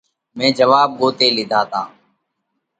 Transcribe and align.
مئين 0.37 0.51
جواٻ 0.57 0.81
ڳوتي 0.97 1.27
لِيڌا 1.35 1.61
تا۔ 1.71 1.81